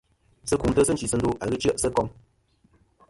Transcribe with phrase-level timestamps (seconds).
[0.49, 2.07] Sɨ kumtɨ sɨ nchisɨndo a ghɨ chɨ'sɨ kom.